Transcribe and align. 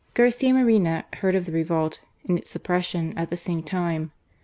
Garcia 0.15 0.51
Moreno 0.51 1.03
heard 1.17 1.35
of 1.35 1.45
the 1.45 1.51
revolt 1.51 1.99
and 2.27 2.35
its 2.39 2.49
suppression 2.49 3.15
at 3.15 3.29
the 3.29 3.37
same 3.37 3.61
time. 3.61 4.09